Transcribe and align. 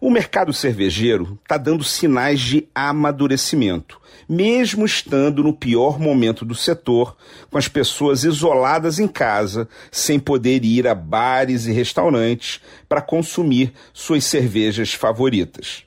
O 0.00 0.10
mercado 0.10 0.52
cervejeiro 0.52 1.38
está 1.42 1.56
dando 1.56 1.84
sinais 1.84 2.40
de 2.40 2.68
amadurecimento, 2.74 4.00
mesmo 4.28 4.84
estando 4.84 5.42
no 5.42 5.52
pior 5.52 5.98
momento 5.98 6.44
do 6.44 6.54
setor, 6.54 7.16
com 7.50 7.58
as 7.58 7.68
pessoas 7.68 8.24
isoladas 8.24 8.98
em 8.98 9.08
casa, 9.08 9.68
sem 9.90 10.18
poder 10.18 10.64
ir 10.64 10.86
a 10.86 10.94
bares 10.94 11.66
e 11.66 11.72
restaurantes 11.72 12.60
para 12.88 13.02
consumir 13.02 13.72
suas 13.92 14.24
cervejas 14.24 14.94
favoritas. 14.94 15.84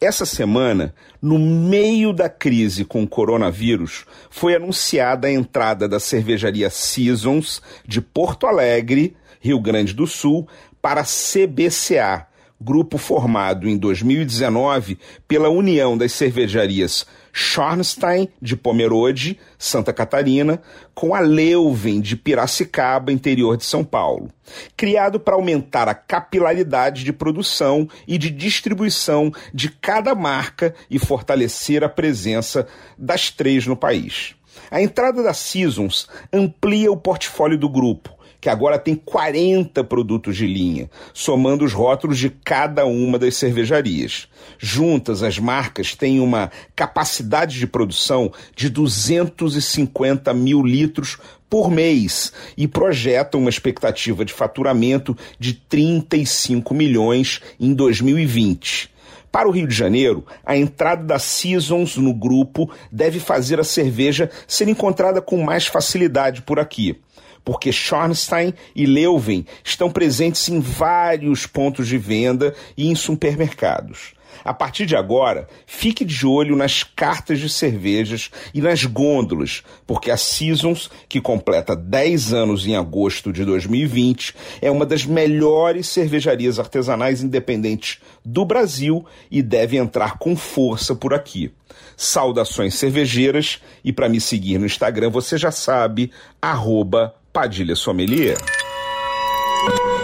Essa 0.00 0.24
semana, 0.24 0.94
no 1.20 1.38
meio 1.38 2.12
da 2.12 2.28
crise 2.28 2.84
com 2.84 3.02
o 3.02 3.08
coronavírus, 3.08 4.04
foi 4.30 4.54
anunciada 4.54 5.28
a 5.28 5.32
entrada 5.32 5.88
da 5.88 6.00
cervejaria 6.00 6.70
Seasons 6.70 7.60
de 7.86 8.00
Porto 8.00 8.46
Alegre, 8.46 9.16
Rio 9.40 9.60
Grande 9.60 9.94
do 9.94 10.06
Sul, 10.06 10.46
para 10.80 11.02
a 11.02 11.04
CBCA, 11.04 12.26
grupo 12.60 12.98
formado 12.98 13.68
em 13.68 13.76
2019 13.76 14.98
pela 15.26 15.48
união 15.48 15.96
das 15.96 16.12
cervejarias 16.12 17.06
Schornstein, 17.32 18.28
de 18.42 18.56
Pomerode, 18.56 19.38
Santa 19.58 19.92
Catarina, 19.92 20.60
com 20.94 21.14
a 21.14 21.20
Leuven, 21.20 22.00
de 22.00 22.16
Piracicaba, 22.16 23.12
interior 23.12 23.56
de 23.56 23.64
São 23.64 23.84
Paulo. 23.84 24.30
Criado 24.76 25.20
para 25.20 25.34
aumentar 25.34 25.88
a 25.88 25.94
capilaridade 25.94 27.04
de 27.04 27.12
produção 27.12 27.88
e 28.06 28.18
de 28.18 28.30
distribuição 28.30 29.32
de 29.54 29.70
cada 29.70 30.14
marca 30.14 30.74
e 30.90 30.98
fortalecer 30.98 31.84
a 31.84 31.88
presença 31.88 32.66
das 32.98 33.30
três 33.30 33.66
no 33.66 33.76
país. 33.76 34.34
A 34.70 34.82
entrada 34.82 35.22
da 35.22 35.32
Seasons 35.32 36.08
amplia 36.32 36.90
o 36.90 36.96
portfólio 36.96 37.56
do 37.56 37.68
grupo, 37.68 38.10
que 38.40 38.48
agora 38.48 38.78
tem 38.78 38.94
40 38.94 39.84
produtos 39.84 40.36
de 40.36 40.46
linha, 40.46 40.90
somando 41.12 41.64
os 41.64 41.72
rótulos 41.72 42.18
de 42.18 42.30
cada 42.30 42.86
uma 42.86 43.18
das 43.18 43.36
cervejarias. 43.36 44.28
Juntas, 44.58 45.22
as 45.22 45.38
marcas 45.38 45.94
têm 45.94 46.20
uma 46.20 46.50
capacidade 46.74 47.58
de 47.58 47.66
produção 47.66 48.32
de 48.56 48.70
250 48.70 50.32
mil 50.32 50.62
litros 50.62 51.18
por 51.50 51.70
mês 51.70 52.32
e 52.56 52.68
projetam 52.68 53.40
uma 53.40 53.50
expectativa 53.50 54.24
de 54.24 54.32
faturamento 54.32 55.16
de 55.38 55.52
35 55.52 56.72
milhões 56.72 57.40
em 57.58 57.74
2020. 57.74 58.88
Para 59.30 59.48
o 59.48 59.52
Rio 59.52 59.66
de 59.66 59.74
Janeiro, 59.74 60.26
a 60.44 60.56
entrada 60.56 61.04
da 61.04 61.18
Seasons 61.18 61.96
no 61.96 62.12
grupo 62.12 62.70
deve 62.90 63.20
fazer 63.20 63.60
a 63.60 63.64
cerveja 63.64 64.30
ser 64.46 64.68
encontrada 64.68 65.22
com 65.22 65.42
mais 65.42 65.66
facilidade 65.66 66.42
por 66.42 66.58
aqui 66.58 67.00
porque 67.42 67.72
Schornstein 67.72 68.52
e 68.76 68.84
Leuven 68.84 69.46
estão 69.64 69.90
presentes 69.90 70.48
em 70.48 70.60
vários 70.60 71.46
pontos 71.46 71.88
de 71.88 71.96
venda 71.96 72.54
e 72.76 72.88
em 72.88 72.94
supermercados. 72.94 74.12
A 74.44 74.54
partir 74.54 74.86
de 74.86 74.96
agora, 74.96 75.48
fique 75.66 76.04
de 76.04 76.26
olho 76.26 76.56
nas 76.56 76.82
cartas 76.82 77.38
de 77.38 77.48
cervejas 77.48 78.30
e 78.54 78.60
nas 78.60 78.84
gôndolas, 78.84 79.62
porque 79.86 80.10
a 80.10 80.16
Seasons, 80.16 80.90
que 81.08 81.20
completa 81.20 81.76
10 81.76 82.32
anos 82.32 82.66
em 82.66 82.76
agosto 82.76 83.32
de 83.32 83.44
2020, 83.44 84.34
é 84.60 84.70
uma 84.70 84.86
das 84.86 85.04
melhores 85.04 85.88
cervejarias 85.88 86.58
artesanais 86.58 87.22
independentes 87.22 87.98
do 88.24 88.44
Brasil 88.44 89.04
e 89.30 89.42
deve 89.42 89.76
entrar 89.76 90.18
com 90.18 90.36
força 90.36 90.94
por 90.94 91.14
aqui. 91.14 91.52
Saudações 91.96 92.74
cervejeiras 92.74 93.60
e 93.84 93.92
para 93.92 94.08
me 94.08 94.20
seguir 94.20 94.58
no 94.58 94.66
Instagram, 94.66 95.10
você 95.10 95.36
já 95.36 95.50
sabe, 95.50 96.10
arroba 96.40 97.14
Padilha 97.32 97.76
Sommelier. 97.76 98.59